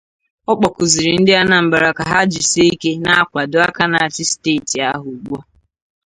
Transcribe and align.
Ọ 0.51 0.53
kpọkuzịrị 0.57 1.13
Ndị 1.19 1.33
Anambra 1.41 1.89
ka 1.97 2.03
ha 2.11 2.19
jisie 2.31 2.65
ike 2.73 2.91
na-akwàdo 3.03 3.57
aka 3.67 3.83
na-achị 3.91 4.23
steeti 4.31 4.77
ahụ 4.89 5.07
ugbua 5.15 5.41